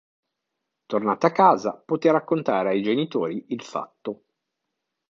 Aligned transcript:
Tornata 0.91 1.27
a 1.27 1.31
casa 1.31 1.73
poté 1.79 2.09
raccontare 2.11 2.69
ai 2.69 2.81
genitori 2.81 3.45
il 3.49 3.61
fatto. 3.61 4.23